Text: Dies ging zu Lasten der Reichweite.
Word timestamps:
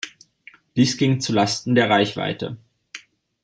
Dies 0.75 0.97
ging 0.97 1.19
zu 1.19 1.31
Lasten 1.31 1.75
der 1.75 1.87
Reichweite. 1.91 2.57